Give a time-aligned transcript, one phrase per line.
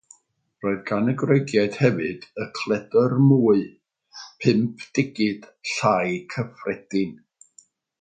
[0.63, 3.61] Roedd gan y Groegiaid hefyd y “cledr mwy”
[4.41, 4.67] pum
[5.01, 7.19] digid llai cyffredin.